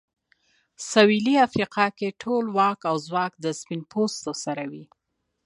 [0.89, 4.73] سوېلي افریقا کې ټول واک او ځواک له سپین پوستو سره و.